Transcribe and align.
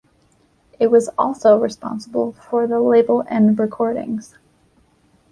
It 0.79 0.89
was 0.89 1.09
also 1.09 1.59
responsible 1.59 2.31
for 2.33 2.65
the 2.65 2.79
label 2.79 3.23
End 3.27 3.59
Recordings. 3.59 4.33